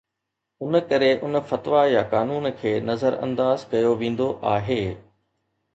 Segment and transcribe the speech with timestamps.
[0.63, 4.85] ان ڪري ان فتويٰ يا قانون کي نظرانداز ڪيو ويندو آهي